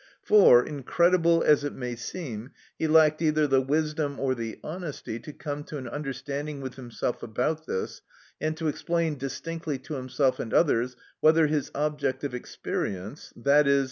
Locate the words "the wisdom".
3.45-4.19